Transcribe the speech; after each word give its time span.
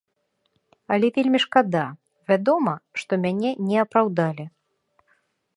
Але 0.93 1.07
вельмі 1.17 1.41
шкада, 1.45 1.83
вядома, 2.31 2.73
што 3.03 3.21
мяне 3.27 3.49
не 3.69 3.77
апраўдалі. 3.85 4.45